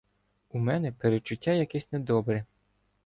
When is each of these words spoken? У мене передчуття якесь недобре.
У 0.49 0.59
мене 0.59 0.91
передчуття 0.91 1.51
якесь 1.53 1.91
недобре. 1.91 2.45